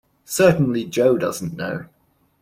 [0.25, 1.85] Certainly Jo doesn't know.